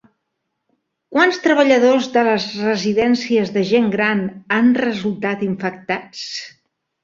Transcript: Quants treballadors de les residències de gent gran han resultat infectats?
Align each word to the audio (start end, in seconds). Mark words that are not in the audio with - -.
Quants 1.15 1.37
treballadors 1.43 2.07
de 2.15 2.23
les 2.29 2.47
residències 2.63 3.53
de 3.61 3.67
gent 3.75 3.93
gran 3.99 4.27
han 4.59 4.75
resultat 4.83 5.49
infectats? 5.53 6.29